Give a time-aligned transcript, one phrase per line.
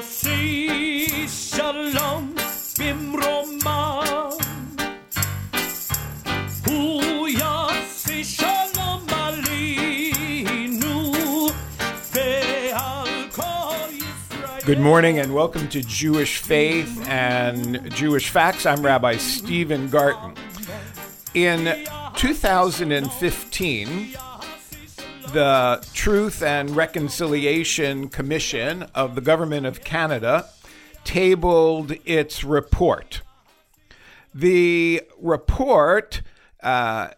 [0.00, 2.34] יוסי שלום
[2.78, 4.02] במרומה
[6.66, 11.12] הוא יוסי שלום עלינו
[12.12, 13.42] ועל כל
[13.90, 18.64] ישראל Good morning and welcome to Jewish Faith and Jewish Facts.
[18.66, 20.32] I'm Rabbi Stephen Garten.
[21.34, 21.68] In
[22.14, 24.14] 2015,
[25.33, 30.49] the Truth and Reconciliation Commission of the Government of Canada
[31.03, 33.21] tabled its report.
[34.33, 36.21] The report
[36.61, 37.09] uh,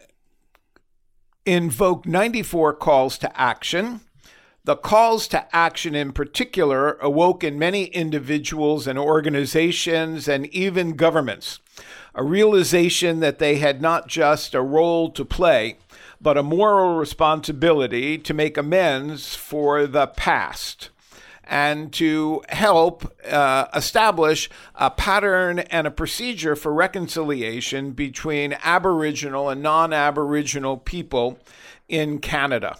[1.44, 4.00] invoked 94 calls to action.
[4.64, 11.58] The calls to action, in particular, awoke in many individuals and organizations and even governments
[12.14, 15.76] a realization that they had not just a role to play,
[16.20, 20.90] but a moral responsibility to make amends for the past
[21.46, 29.62] and to help uh, establish a pattern and a procedure for reconciliation between Aboriginal and
[29.62, 31.38] non Aboriginal people
[31.88, 32.76] in Canada.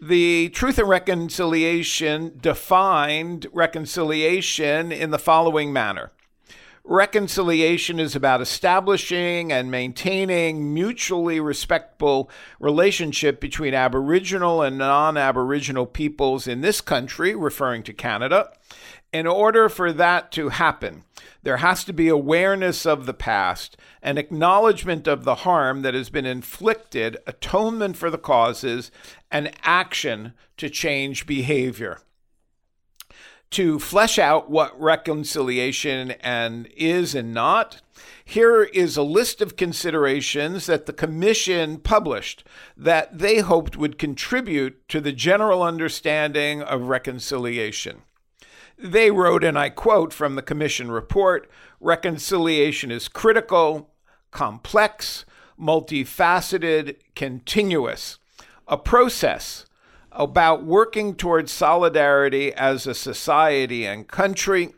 [0.00, 6.10] The Truth and Reconciliation defined reconciliation in the following manner.
[6.84, 16.60] Reconciliation is about establishing and maintaining mutually respectful relationship between Aboriginal and non-Aboriginal peoples in
[16.60, 18.50] this country, referring to Canada.
[19.12, 21.04] In order for that to happen,
[21.44, 26.10] there has to be awareness of the past, an acknowledgement of the harm that has
[26.10, 28.90] been inflicted, atonement for the causes,
[29.30, 32.00] and action to change behavior
[33.52, 37.80] to flesh out what reconciliation and is and not,
[38.24, 42.44] here is a list of considerations that the commission published
[42.76, 48.02] that they hoped would contribute to the general understanding of reconciliation.
[48.78, 51.48] They wrote, and I quote from the commission report
[51.80, 53.90] reconciliation is critical,
[54.30, 55.24] complex,
[55.60, 58.18] multifaceted, continuous,
[58.66, 59.66] a process
[60.14, 64.74] about working towards solidarity as a society and country,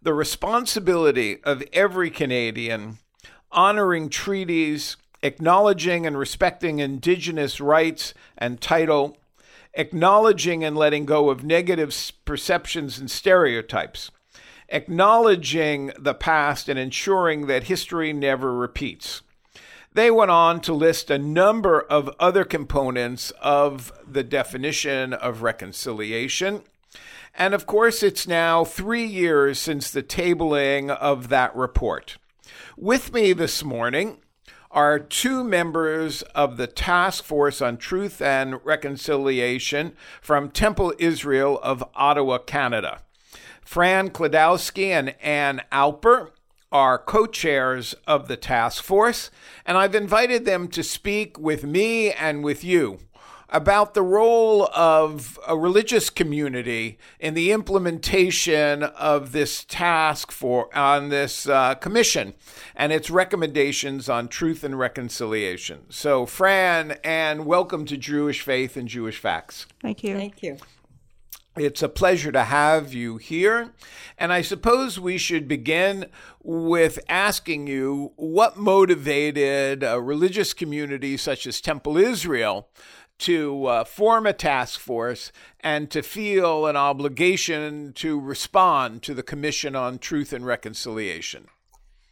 [0.00, 2.98] the responsibility of every Canadian,
[3.50, 9.16] honoring treaties, acknowledging and respecting Indigenous rights and title,
[9.74, 14.10] acknowledging and letting go of negative perceptions and stereotypes,
[14.68, 19.22] acknowledging the past and ensuring that history never repeats.
[19.92, 26.62] They went on to list a number of other components of the definition of reconciliation.
[27.34, 32.18] And of course, it's now three years since the tabling of that report.
[32.76, 34.18] With me this morning
[34.70, 41.82] are two members of the Task Force on Truth and Reconciliation from Temple Israel of
[41.94, 43.00] Ottawa, Canada.
[43.62, 46.30] Fran Kladowski and Ann Alper
[46.70, 49.30] are co chairs of the task force,
[49.64, 52.98] and I've invited them to speak with me and with you
[53.50, 61.08] about the role of a religious community in the implementation of this task for on
[61.08, 62.34] this uh, commission
[62.76, 65.80] and its recommendations on truth and reconciliation.
[65.88, 69.66] So, Fran, and welcome to Jewish Faith and Jewish Facts.
[69.80, 70.14] Thank you.
[70.14, 70.58] Thank you.
[71.60, 73.72] It's a pleasure to have you here.
[74.16, 76.06] And I suppose we should begin
[76.42, 82.68] with asking you what motivated a religious community such as Temple Israel
[83.18, 89.22] to uh, form a task force and to feel an obligation to respond to the
[89.22, 91.46] Commission on Truth and Reconciliation.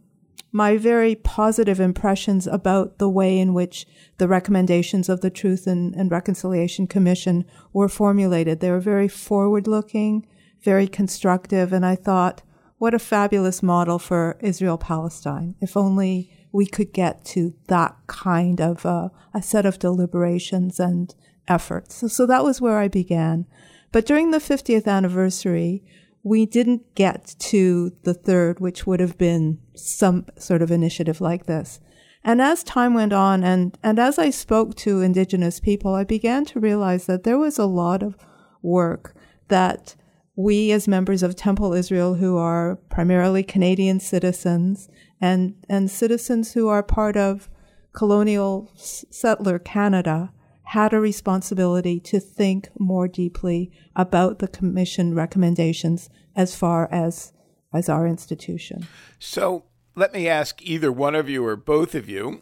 [0.51, 3.85] my very positive impressions about the way in which
[4.17, 8.59] the recommendations of the Truth and, and Reconciliation Commission were formulated.
[8.59, 10.25] They were very forward looking,
[10.61, 12.41] very constructive, and I thought,
[12.77, 15.55] what a fabulous model for Israel Palestine.
[15.59, 21.13] If only we could get to that kind of uh, a set of deliberations and
[21.47, 21.95] efforts.
[21.95, 23.45] So, so that was where I began.
[23.91, 25.83] But during the 50th anniversary,
[26.23, 31.45] we didn't get to the third, which would have been some sort of initiative like
[31.45, 31.79] this.
[32.24, 36.45] And as time went on and, and as I spoke to indigenous people, I began
[36.45, 38.18] to realize that there was a lot of
[38.62, 39.15] work
[39.47, 39.95] that
[40.35, 44.89] we as members of Temple Israel who are primarily Canadian citizens
[45.21, 47.50] and, and citizens who are part of
[47.94, 50.31] colonial settler Canada
[50.65, 57.31] had a responsibility to think more deeply about the commission recommendations as far as
[57.73, 58.88] as our institution.
[59.19, 59.63] So
[59.97, 62.41] let me ask either one of you or both of you.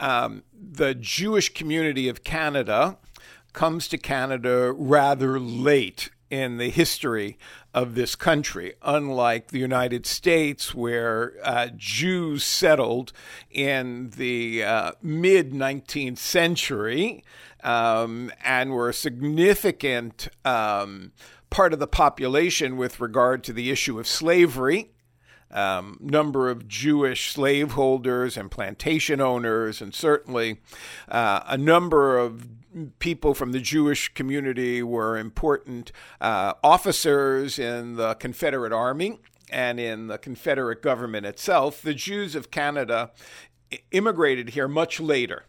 [0.00, 2.98] Um, the Jewish community of Canada
[3.52, 7.38] comes to Canada rather late in the history
[7.72, 13.12] of this country, unlike the United States, where uh, Jews settled
[13.48, 17.22] in the uh, mid 19th century
[17.62, 21.12] um, and were a significant um,
[21.48, 24.90] part of the population with regard to the issue of slavery.
[25.50, 30.60] Um, number of Jewish slaveholders and plantation owners, and certainly
[31.08, 32.46] uh, a number of
[32.98, 35.90] people from the Jewish community were important
[36.20, 41.80] uh, officers in the Confederate Army and in the Confederate government itself.
[41.80, 43.10] The Jews of Canada
[43.90, 45.44] immigrated here much later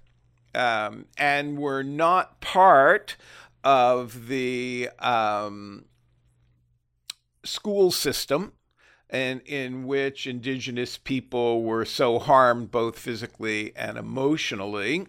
[0.56, 3.18] um, and were not part
[3.64, 5.86] of the um,
[7.44, 8.54] school system
[9.10, 15.08] and in which indigenous people were so harmed both physically and emotionally.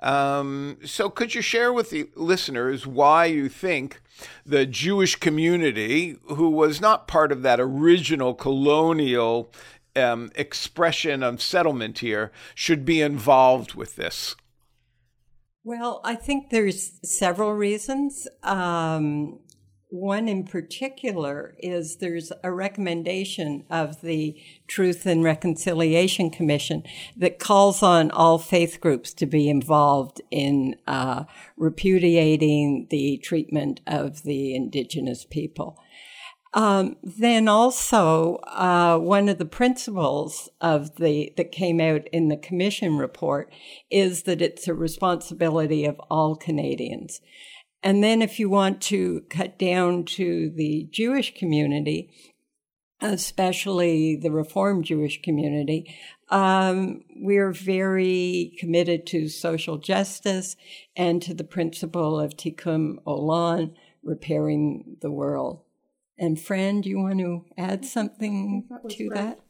[0.00, 4.00] Um, so, could you share with the listeners why you think
[4.44, 9.52] the Jewish community, who was not part of that original colonial
[9.94, 14.34] um, expression of settlement here, should be involved with this?
[15.64, 18.28] Well, I think there's several reasons.
[18.44, 19.40] Um,
[19.88, 24.36] one in particular is there's a recommendation of the
[24.66, 26.82] Truth and Reconciliation Commission
[27.16, 31.24] that calls on all faith groups to be involved in uh,
[31.56, 35.78] repudiating the treatment of the indigenous people.
[36.52, 42.36] Um, then also, uh, one of the principles of the that came out in the
[42.38, 43.52] commission report
[43.90, 47.20] is that it's a responsibility of all Canadians.
[47.82, 52.10] And then, if you want to cut down to the Jewish community,
[53.00, 55.94] especially the Reformed Jewish community,
[56.30, 60.56] um, we're very committed to social justice
[60.96, 65.60] and to the principle of tikkun olam, repairing the world.
[66.18, 69.14] And Fran, do you want to add something that to great.
[69.14, 69.40] that?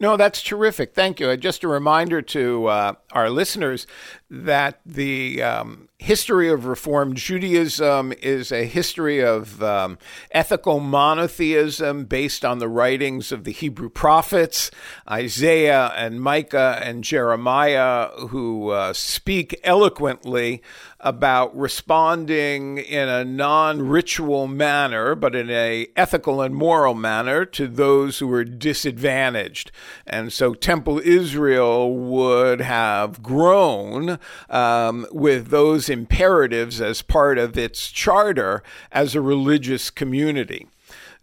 [0.00, 0.94] No, that's terrific.
[0.94, 1.36] Thank you.
[1.36, 3.86] Just a reminder to uh, our listeners
[4.30, 9.96] that the um, history of Reformed Judaism is a history of um,
[10.32, 14.70] ethical monotheism based on the writings of the Hebrew prophets,
[15.08, 20.62] Isaiah and Micah and Jeremiah, who uh, speak eloquently
[21.04, 28.18] about responding in a non-ritual manner, but in a ethical and moral manner to those
[28.18, 29.70] who are disadvantaged.
[30.06, 37.90] And so Temple Israel would have grown um, with those imperatives as part of its
[37.90, 40.66] charter as a religious community.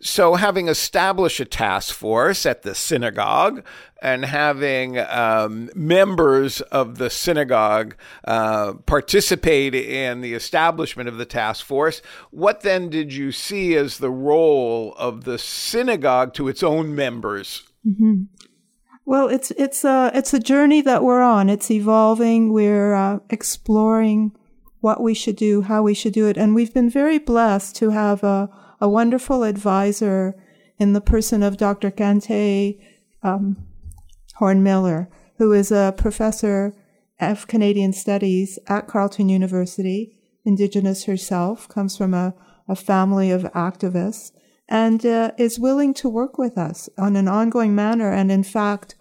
[0.03, 3.63] So, having established a task force at the synagogue
[4.01, 11.63] and having um, members of the synagogue uh, participate in the establishment of the task
[11.63, 12.01] force,
[12.31, 17.61] what then did you see as the role of the synagogue to its own members?
[17.85, 18.23] Mm-hmm.
[19.05, 21.47] Well, it's it's a it's a journey that we're on.
[21.47, 22.53] It's evolving.
[22.53, 24.31] We're uh, exploring
[24.81, 27.89] what we should do, how we should do it, and we've been very blessed to
[27.91, 28.49] have a
[28.81, 30.35] a wonderful advisor
[30.79, 31.91] in the person of Dr.
[31.91, 32.81] Kahente
[33.21, 33.63] um,
[34.35, 35.07] Horn Miller,
[35.37, 36.73] who is a professor
[37.19, 42.33] of Canadian Studies at Carleton University, Indigenous herself, comes from a,
[42.67, 44.31] a family of activists,
[44.67, 48.11] and uh, is willing to work with us on an ongoing manner.
[48.11, 48.95] And in fact,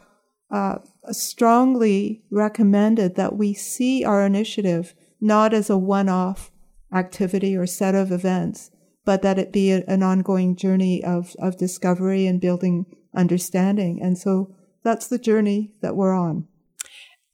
[0.51, 0.79] uh,
[1.11, 6.51] strongly recommended that we see our initiative not as a one off
[6.93, 8.71] activity or set of events,
[9.05, 14.01] but that it be a, an ongoing journey of, of discovery and building understanding.
[14.03, 16.47] And so that's the journey that we're on.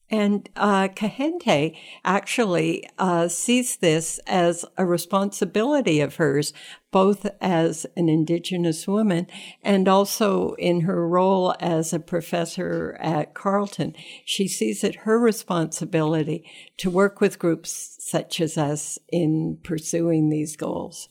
[0.09, 6.52] And uh, Kahente actually uh, sees this as a responsibility of hers,
[6.97, 9.26] both as an Indigenous woman
[9.62, 13.95] and also in her role as a professor at Carleton.
[14.25, 20.57] She sees it her responsibility to work with groups such as us in pursuing these
[20.57, 21.11] goals.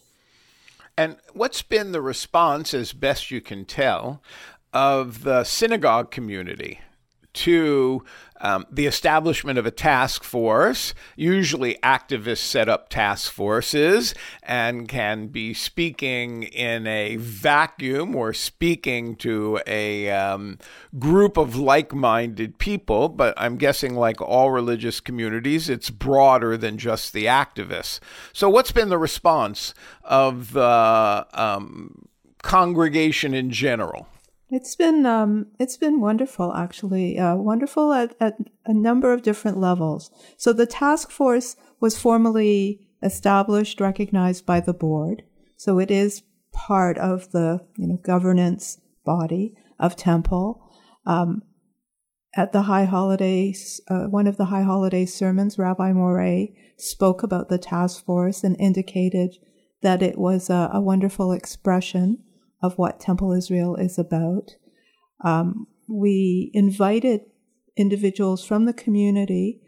[0.97, 4.23] And what's been the response, as best you can tell,
[4.73, 6.79] of the synagogue community
[7.33, 8.03] to
[8.45, 10.93] um, the establishment of a task force.
[11.15, 19.15] Usually, activists set up task forces and can be speaking in a vacuum or speaking
[19.15, 20.59] to a um,
[20.99, 23.09] group of like minded people.
[23.09, 27.99] But I'm guessing, like all religious communities, it's broader than just the activists.
[28.31, 29.73] So, what's been the response
[30.03, 32.07] of the um,
[32.43, 34.07] congregation in general?
[34.49, 39.57] It's been um, it's been wonderful, actually, uh, wonderful at, at a number of different
[39.59, 40.11] levels.
[40.37, 45.23] So the task force was formally established, recognized by the board.
[45.57, 46.23] So it is
[46.53, 50.61] part of the you know governance body of Temple.
[51.05, 51.41] Um,
[52.35, 57.49] at the High Holidays, uh, one of the High Holiday sermons, Rabbi Morais spoke about
[57.49, 59.37] the task force and indicated
[59.81, 62.24] that it was a, a wonderful expression
[62.65, 64.47] of what Temple Israel is about.
[65.23, 67.21] Um, we invited
[67.77, 69.61] individuals from the community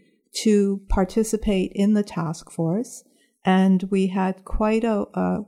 [0.43, 3.03] to participate in the task force,
[3.43, 5.45] and we had quite a, a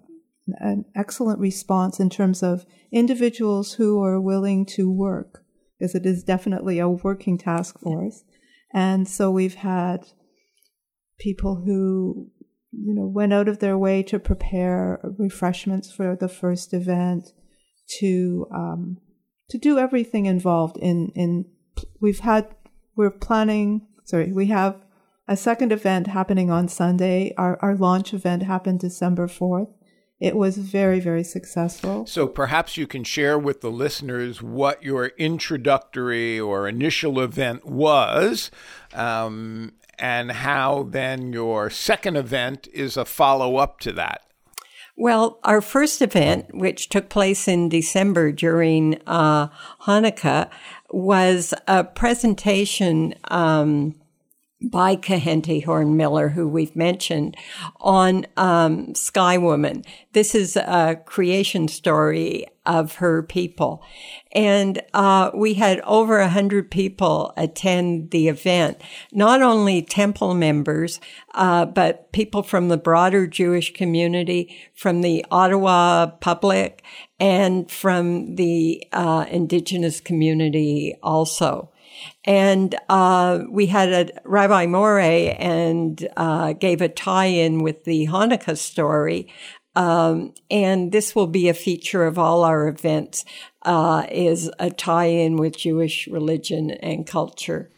[0.60, 5.44] an excellent response in terms of individuals who are willing to work,
[5.78, 8.24] because it is definitely a working task force.
[8.74, 10.00] And so we've had
[11.20, 12.30] people who,
[12.72, 17.34] you know, went out of their way to prepare refreshments for the first event,
[18.00, 18.98] to um,
[19.50, 21.46] to do everything involved in in
[22.00, 22.56] we've had
[22.96, 24.82] we're planning sorry we have
[25.28, 27.34] a second event happening on Sunday.
[27.38, 29.74] Our our launch event happened December 4th
[30.20, 32.06] it was very very successful.
[32.06, 38.52] So perhaps you can share with the listeners what your introductory or initial event was
[38.94, 44.24] um, and how then your second event is a follow up to that
[45.00, 49.48] well, our first event, which took place in December during uh,
[49.84, 50.50] Hanukkah,
[50.92, 53.96] was a presentation um,
[54.62, 57.38] by Kahente Horn Miller, who we've mentioned,
[57.80, 59.84] on um, Sky Woman.
[60.14, 63.82] This is a creation story of her people.
[64.34, 68.80] And uh, we had over a hundred people attend the event,
[69.12, 71.00] not only temple members,
[71.34, 76.84] uh, but people from the broader Jewish community, from the Ottawa public,
[77.20, 81.72] and from the uh, indigenous community also.
[82.24, 88.58] And uh, we had a Rabbi Morais and uh, gave a tie-in with the Hanukkah
[88.58, 89.32] story.
[89.76, 93.24] Um, and this will be a feature of all our events,
[93.64, 97.72] uh, is a tie-in with Jewish religion and culture.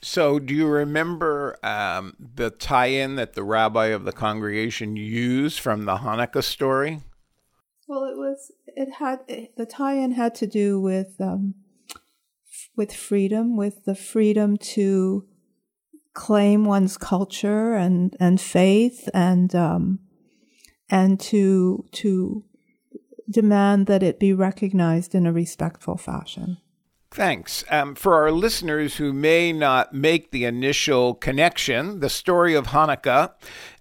[0.00, 5.86] So, do you remember um, the tie-in that the rabbi of the congregation used from
[5.86, 7.00] the Hanukkah story?
[7.88, 9.20] Well, it was it had
[9.56, 11.54] the tie-in had to do with um,
[12.76, 15.26] with freedom, with the freedom to
[16.12, 19.98] claim one's culture and, and faith and um,
[20.88, 22.44] and to to
[23.28, 26.58] demand that it be recognized in a respectful fashion.
[27.10, 27.64] Thanks.
[27.70, 33.30] Um, for our listeners who may not make the initial connection, the story of Hanukkah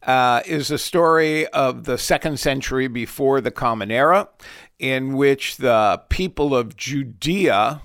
[0.04, 4.30] uh, is a story of the second century before the Common Era,
[4.78, 7.82] in which the people of Judea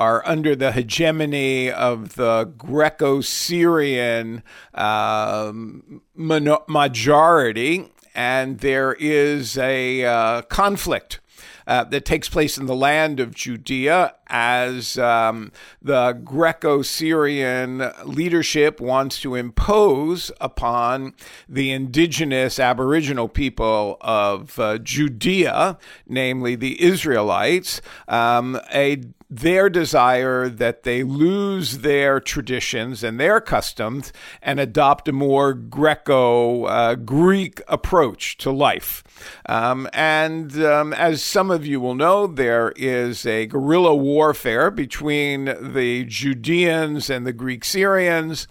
[0.00, 4.42] are under the hegemony of the Greco Syrian
[4.72, 11.20] um, majority, and there is a uh, conflict.
[11.66, 18.80] Uh, that takes place in the land of Judea as um, the Greco Syrian leadership
[18.80, 21.14] wants to impose upon
[21.48, 25.78] the indigenous Aboriginal people of uh, Judea,
[26.08, 34.12] namely the Israelites, um, a their desire that they lose their traditions and their customs
[34.42, 39.04] and adopt a more Greco uh, Greek approach to life.
[39.46, 45.44] Um, and um, as some of you will know, there is a guerrilla warfare between
[45.44, 48.48] the Judeans and the Greek Syrians,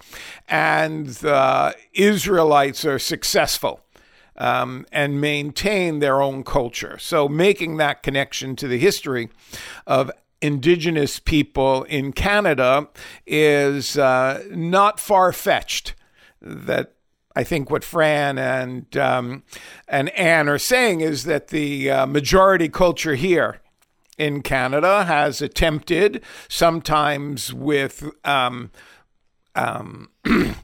[0.47, 3.81] and the Israelites are successful.
[4.41, 6.97] Um, and maintain their own culture.
[6.97, 9.27] So, making that connection to the history
[9.85, 10.09] of
[10.41, 12.87] indigenous people in Canada
[13.25, 15.95] is uh, not far fetched.
[16.41, 16.93] That
[17.35, 19.43] I think what Fran and um,
[19.87, 23.61] and Anne are saying is that the uh, majority culture here
[24.17, 28.71] in Canada has attempted, sometimes with um,
[29.55, 30.09] um,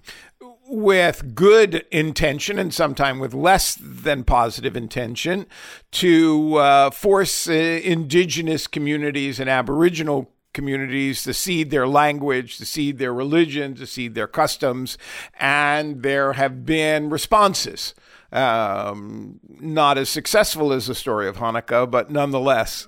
[0.76, 5.46] with good intention and sometimes with less than positive intention
[5.92, 12.98] to uh, force uh, indigenous communities and aboriginal communities to cede their language, to cede
[12.98, 14.98] their religion, to cede their customs,
[15.40, 17.94] and there have been responses.
[18.32, 22.88] Um, not as successful as the story of Hanukkah, but nonetheless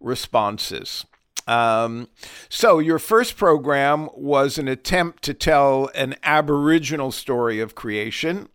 [0.00, 1.04] responses.
[1.46, 2.08] Um,
[2.48, 8.48] so, your first program was an attempt to tell an Aboriginal story of creation.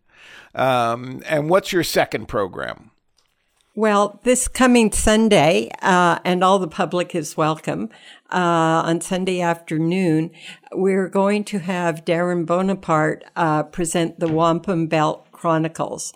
[0.53, 2.91] Um, and what's your second program?
[3.73, 7.89] Well, this coming Sunday, uh, and all the public is welcome,
[8.29, 10.31] uh, on Sunday afternoon,
[10.73, 16.11] we're going to have Darren Bonaparte uh, present the Wampum Belt Chronicles.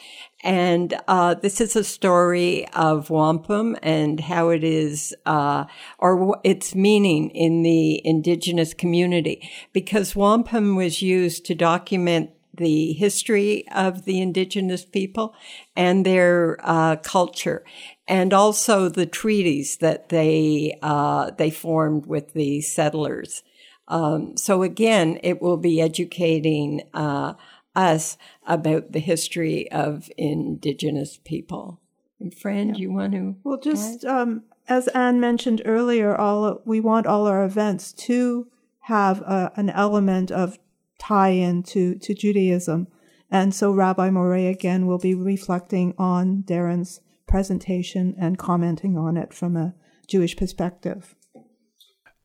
[0.45, 5.65] And uh, this is a story of wampum and how it is, uh,
[5.97, 9.49] or its meaning in the indigenous community.
[9.73, 15.33] Because wampum was used to document the history of the indigenous people
[15.75, 17.65] and their uh, culture,
[18.07, 23.41] and also the treaties that they uh, they formed with the settlers.
[23.87, 27.33] Um, so again, it will be educating uh,
[27.75, 28.17] us
[28.47, 31.81] about the history of Indigenous people.
[32.19, 32.75] And Fran, yeah.
[32.75, 33.35] you want to?
[33.43, 38.47] Well, just um, as Anne mentioned earlier, all we want all our events to
[38.81, 40.57] have a, an element of
[40.97, 42.87] tie-in to to Judaism,
[43.29, 49.33] and so Rabbi Morais again will be reflecting on Darren's presentation and commenting on it
[49.33, 49.73] from a
[50.07, 51.14] Jewish perspective.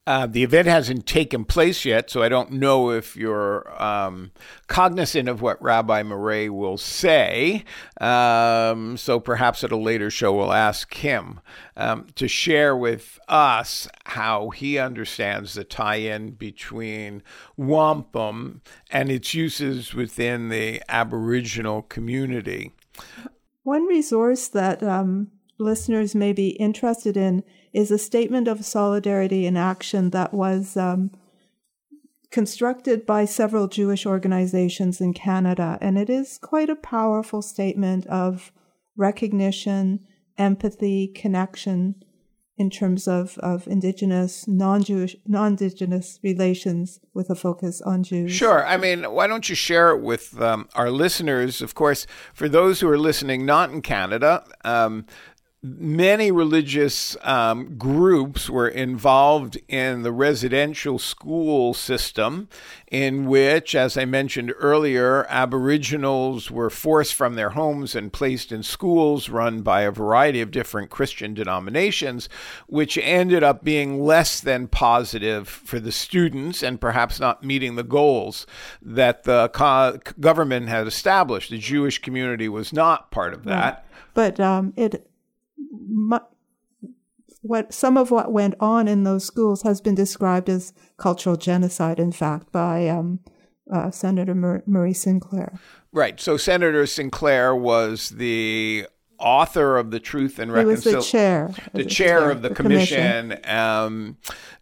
[0.06, 4.32] Uh, the event hasn't taken place yet, so I don't know if you're um,
[4.66, 7.64] cognizant of what Rabbi Morais will say.
[8.00, 11.40] Um, so perhaps at a later show, we'll ask him
[11.76, 17.22] um, to share with us how he understands the tie in between
[17.56, 22.72] wampum and its uses within the Aboriginal community.
[23.64, 29.56] One resource that um, listeners may be interested in is a statement of solidarity in
[29.56, 31.10] action that was um,
[32.30, 35.78] constructed by several Jewish organizations in Canada.
[35.80, 38.52] And it is quite a powerful statement of
[38.96, 40.00] recognition,
[40.38, 41.96] empathy, connection
[42.56, 48.32] in terms of, of indigenous, non-Jewish, non-indigenous relations with a focus on Jews.
[48.32, 48.66] Sure.
[48.66, 51.62] I mean, why don't you share it with um, our listeners?
[51.62, 55.06] Of course, for those who are listening not in Canada, um,
[55.62, 62.48] many religious um, groups were involved in the residential school system,
[62.90, 68.62] in which, as I mentioned earlier, Aboriginals were forced from their homes and placed in
[68.62, 72.30] schools run by a variety of different Christian denominations,
[72.66, 77.82] which ended up being less than positive for the students and perhaps not meeting the
[77.82, 78.46] goals
[78.80, 81.50] that the co- government had established.
[81.50, 83.84] The Jewish community was not part of that.
[84.14, 85.09] But um, it
[87.42, 91.98] what some of what went on in those schools has been described as cultural genocide.
[91.98, 93.20] In fact, by um,
[93.72, 95.58] uh, Senator Mur- Murray Sinclair.
[95.92, 96.20] Right.
[96.20, 98.86] So Senator Sinclair was the
[99.18, 100.90] author of the Truth and Reconciliation.
[100.90, 101.54] He was the chair.
[101.72, 103.30] The, chair, of the, the commission.
[103.30, 103.50] commission.
[103.50, 104.16] Um,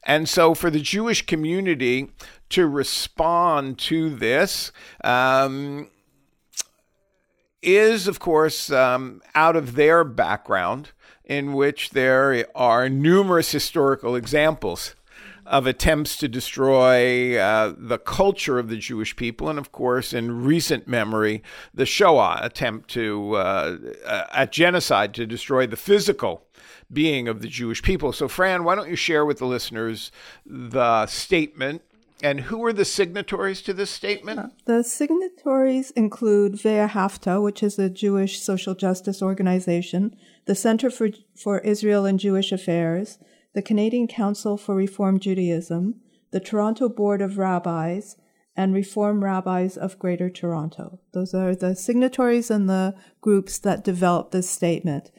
[0.05, 2.11] and so for the Jewish community
[2.51, 4.73] to respond to this,
[5.05, 5.91] um,
[7.63, 10.93] is, of course, um, out of their background,
[11.29, 14.95] in which there are numerous historical examples
[15.49, 20.45] of attempts to destroy uh, the culture of the Jewish people, and of course, in
[20.45, 26.45] recent memory, the Shoah attempt to uh, uh, at genocide to destroy the physical
[26.93, 28.13] being of the Jewish people.
[28.13, 30.13] So, Fran, why don't you share with the listeners
[30.45, 31.83] the statement
[32.23, 34.53] and who are the signatories to this statement?
[34.65, 40.17] The signatories include Ve'ahavta, which is a Jewish social justice organization,
[40.49, 43.19] the Center for, for Israel and Jewish Affairs,
[43.55, 48.17] the Canadian Council for Reform Judaism, the Toronto Board of Rabbis,
[48.57, 51.01] and Reform Rabbis of Greater Toronto.
[51.13, 55.11] Those are the signatories and the groups that developed this statement.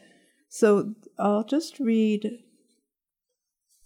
[0.48, 2.40] So I'll just read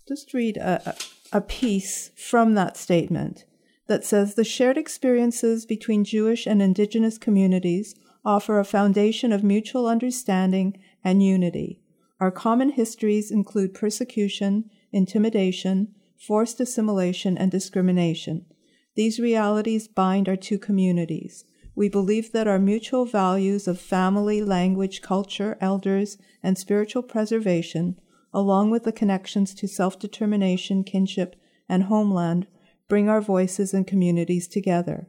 [0.08, 0.96] just read a,
[1.30, 3.44] a piece from that statement
[3.86, 9.86] that says the shared experiences between Jewish and indigenous communities offer a foundation of mutual
[9.86, 11.80] understanding and unity.
[12.20, 18.46] Our common histories include persecution, intimidation, forced assimilation, and discrimination.
[18.94, 21.44] These realities bind our two communities.
[21.74, 27.98] We believe that our mutual values of family, language, culture, elders, and spiritual preservation,
[28.32, 31.34] along with the connections to self determination, kinship,
[31.68, 32.46] and homeland,
[32.88, 35.08] bring our voices and communities together.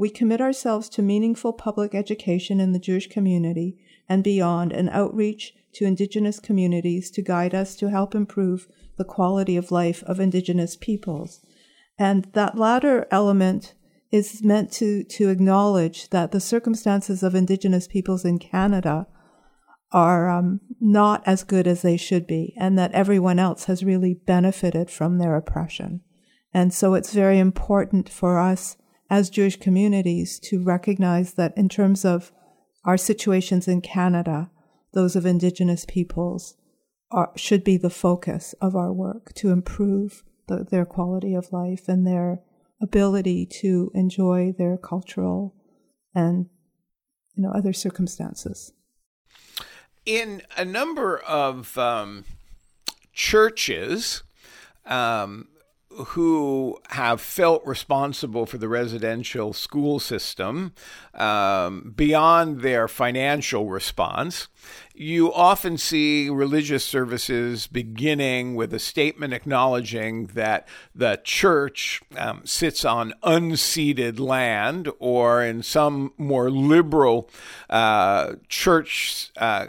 [0.00, 3.76] We commit ourselves to meaningful public education in the Jewish community
[4.08, 9.58] and beyond and outreach to Indigenous communities to guide us to help improve the quality
[9.58, 11.44] of life of Indigenous peoples.
[11.98, 13.74] And that latter element
[14.10, 19.06] is meant to, to acknowledge that the circumstances of Indigenous peoples in Canada
[19.92, 24.14] are um, not as good as they should be, and that everyone else has really
[24.14, 26.00] benefited from their oppression.
[26.54, 28.78] And so it's very important for us
[29.10, 32.32] as Jewish communities to recognize that in terms of
[32.84, 34.50] our situations in Canada,
[34.94, 36.56] those of Indigenous peoples
[37.10, 41.88] are, should be the focus of our work to improve the, their quality of life
[41.88, 42.40] and their
[42.80, 45.54] ability to enjoy their cultural
[46.14, 46.46] and
[47.34, 48.72] you know other circumstances.
[50.06, 52.24] In a number of um,
[53.12, 54.22] churches,
[54.86, 55.48] um,
[55.90, 60.72] who have felt responsible for the residential school system
[61.14, 64.48] um, beyond their financial response.
[65.00, 72.84] You often see religious services beginning with a statement acknowledging that the church um, sits
[72.84, 77.30] on unceded land, or in some more liberal
[77.70, 79.68] uh, church uh,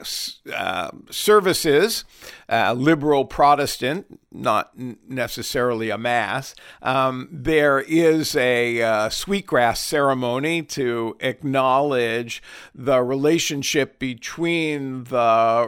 [0.54, 2.04] uh, services,
[2.50, 11.15] uh, liberal Protestant, not necessarily a mass, um, there is a uh, sweetgrass ceremony to
[11.22, 12.44] acknowledge
[12.76, 15.20] the relationship between the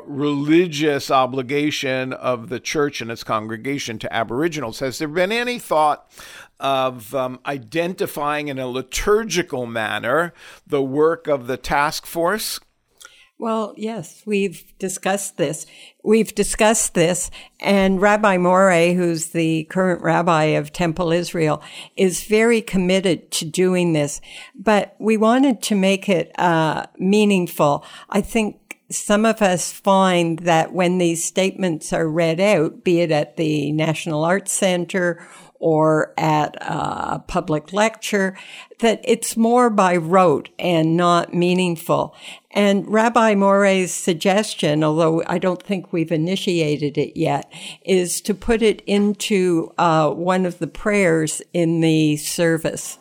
[0.05, 4.79] religious obligation of the church and its congregation to Aboriginals.
[4.79, 6.11] Has there been any thought
[6.59, 10.33] of um, identifying in a liturgical manner
[10.65, 12.59] the work of the task force?
[13.39, 15.65] Well, yes, we've discussed this.
[16.01, 21.61] We've discussed this, and Rabbi Morais, who's the current rabbi of Temple Israel,
[21.97, 24.21] is very committed to doing this.
[24.55, 27.85] But we wanted to make it uh, meaningful.
[28.09, 28.62] I think
[28.93, 33.71] some of us find that when these statements are read out, be it at the
[33.71, 35.25] National Arts Center
[35.59, 38.37] or at a public lecture,
[38.79, 42.13] that it's more by rote and not meaningful.
[42.51, 47.51] And Rabbi Morais's suggestion, although I don't think we've initiated it yet,
[47.85, 52.99] is to put it into uh, one of the prayers in the service.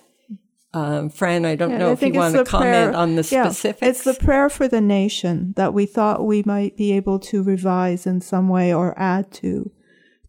[0.75, 3.29] Um, Fran, I don't Yeah, know I if you want to comment prayer- on the
[3.31, 3.83] yeah, specifics.
[3.83, 8.07] it's the prayer for the nation that we thought we might be able to revise
[8.07, 9.71] in some way or add to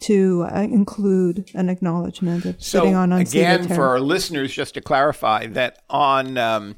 [0.02, 4.74] to uh, include an acknowledgement of So sitting on unceded again, for our listeners, just
[4.74, 6.76] to clarify that on um,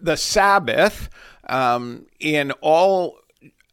[0.00, 1.10] the Sabbath,
[1.50, 3.18] um, in all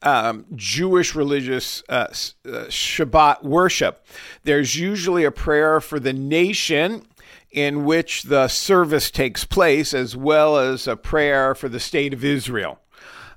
[0.02, 4.06] um, Jewish religious uh, uh, Shabbat worship,
[4.43, 7.06] there's usually a prayer for the nation
[7.52, 12.24] in which the service takes place, as well as a prayer for the state of
[12.24, 12.80] Israel.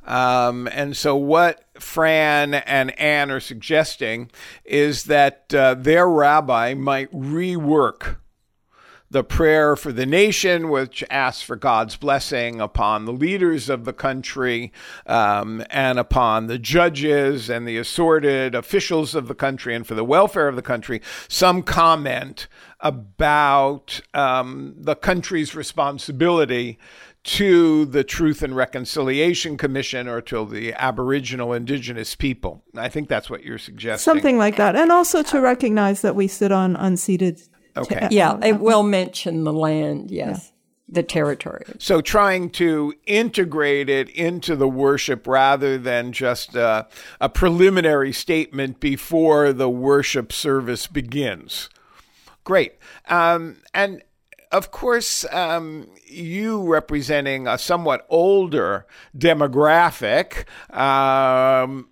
[0.07, 4.31] Um, and so, what Fran and Anne are suggesting
[4.65, 8.17] is that uh, their rabbi might rework
[9.11, 13.93] the prayer for the nation, which asks for God's blessing upon the leaders of the
[13.93, 14.73] country
[15.05, 20.05] um, and upon the judges and the assorted officials of the country and for the
[20.05, 22.47] welfare of the country, some comment
[22.83, 26.79] about um, the country's responsibility
[27.23, 32.65] to the Truth and Reconciliation Commission or to the Aboriginal Indigenous people.
[32.75, 34.13] I think that's what you're suggesting.
[34.13, 37.47] something like that, and also to recognize that we sit on unceded.
[37.77, 38.09] Okay.
[38.11, 40.53] yeah, it will mention the land, yes,
[40.89, 41.65] the territory.
[41.79, 46.85] So trying to integrate it into the worship rather than just uh,
[47.21, 51.69] a preliminary statement before the worship service begins.
[52.45, 52.75] Great.
[53.09, 54.03] Um, and
[54.53, 61.89] of course, um, you representing a somewhat older demographic um,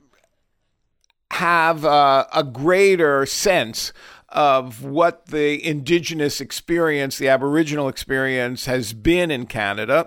[1.30, 3.92] have uh, a greater sense
[4.30, 10.06] of what the indigenous experience, the Aboriginal experience, has been in Canada.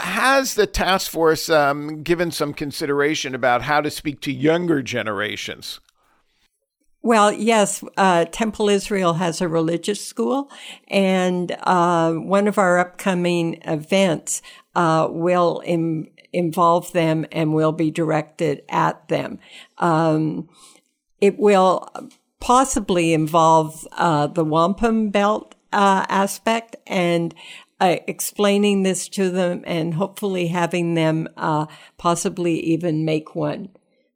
[0.00, 5.80] Has the task force um, given some consideration about how to speak to younger generations?
[7.02, 10.50] Well, yes, uh, Temple Israel has a religious school,
[10.88, 14.42] and uh, one of our upcoming events
[14.74, 19.38] uh, will Im- involve them and will be directed at them.
[19.78, 20.48] Um,
[21.20, 21.88] it will
[22.40, 27.34] possibly involve uh, the wampum belt uh, aspect and
[27.80, 31.28] uh, explaining this to them and hopefully having them
[31.96, 33.68] possibly even make one.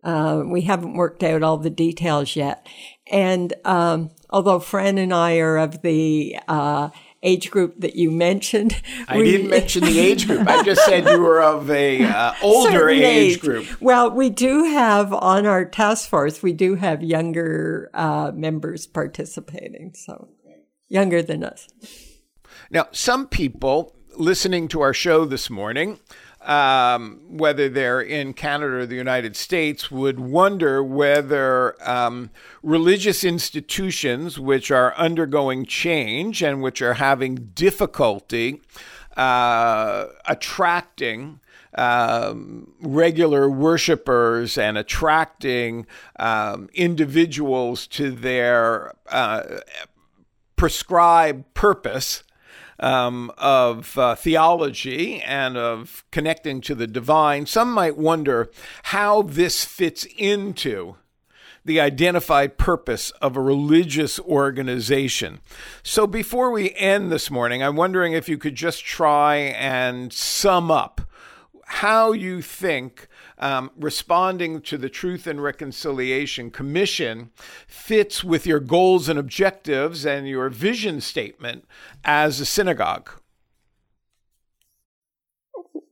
[0.03, 2.67] Uh, we haven't worked out all the details yet.
[3.11, 6.91] And um, although Fran and I are of the uh,
[7.23, 8.81] age group that you mentioned.
[9.09, 10.47] I we, didn't mention the age group.
[10.49, 13.81] I just said you were of a uh, older age, age, group.
[13.81, 16.43] Well, we do have on our task force.
[16.43, 20.29] We do have younger uh, members participating, so
[20.88, 21.69] younger than us.
[22.71, 26.01] Now, some people listening to our show this morning
[26.44, 32.31] um, whether they're in Canada or the United States, would wonder whether um,
[32.62, 38.61] religious institutions which are undergoing change and which are having difficulty
[39.16, 41.40] uh, attracting
[41.74, 45.87] um, regular worshipers and attracting
[46.18, 49.61] um, individuals to their uh,
[50.57, 52.24] prescribed purpose
[52.83, 58.51] um, of uh, theology and of connecting to the divine, some might wonder
[58.85, 60.97] how this fits into
[61.64, 65.40] the identified purpose of a religious organization.
[65.85, 70.71] So before we end this morning, I'm wondering if you could just try and sum
[70.71, 71.03] up
[71.66, 77.31] how you think um, responding to the Truth and Reconciliation Commission
[77.66, 81.64] fits with your goals and objectives and your vision statement
[82.05, 83.11] as a synagogue?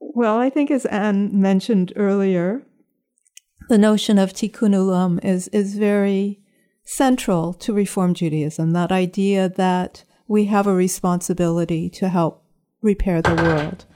[0.01, 2.63] Well, I think as Anne mentioned earlier,
[3.69, 6.41] the notion of tikkun olam is, is very
[6.85, 12.45] central to Reform Judaism, that idea that we have a responsibility to help
[12.83, 13.87] repair the world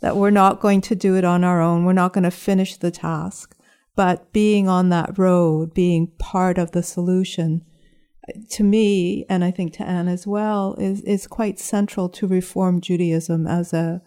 [0.00, 1.84] that we're not going to do it on our own.
[1.84, 3.56] We're not going to finish the task,
[3.96, 7.64] but being on that road, being part of the solution
[8.50, 12.80] to me, and I think to Anne as well, is, is quite central to Reform
[12.80, 14.02] Judaism as a,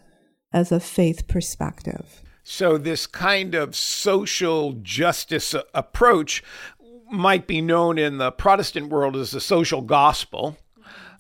[0.53, 2.21] as a faith perspective.
[2.43, 6.43] So this kind of social justice approach
[7.11, 10.57] might be known in the Protestant world as the social gospel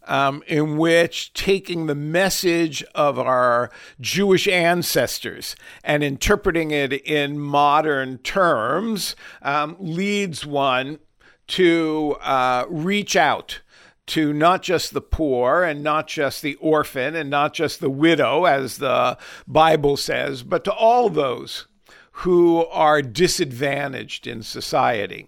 [0.07, 8.17] um, in which taking the message of our Jewish ancestors and interpreting it in modern
[8.19, 10.99] terms um, leads one
[11.47, 13.61] to uh, reach out
[14.07, 18.45] to not just the poor and not just the orphan and not just the widow,
[18.45, 21.67] as the Bible says, but to all those
[22.11, 25.27] who are disadvantaged in society.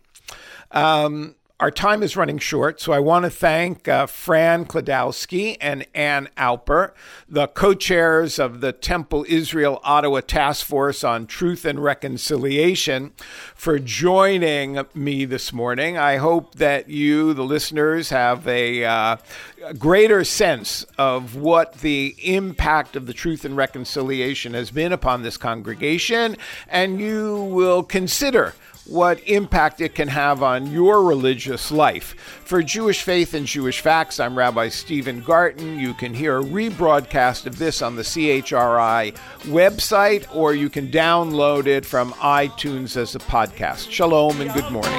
[0.72, 5.88] Um, our time is running short, so I want to thank uh, Fran Kladowski and
[5.96, 6.92] Ann Alper,
[7.30, 13.14] the co chairs of the Temple Israel Ottawa Task Force on Truth and Reconciliation,
[13.56, 15.98] for joining me this morning.
[15.98, 19.16] I hope that you, the listeners, have a, uh,
[19.64, 25.24] a greater sense of what the impact of the Truth and Reconciliation has been upon
[25.24, 26.36] this congregation,
[26.68, 28.54] and you will consider
[28.86, 32.16] what impact it can have on your religious life.
[32.44, 35.80] For Jewish Faith and Jewish Facts, I'm Rabbi Stephen Garten.
[35.80, 41.66] You can hear a rebroadcast of this on the CHRI website, or you can download
[41.66, 43.90] it from iTunes as a podcast.
[43.90, 44.92] Shalom and good morning.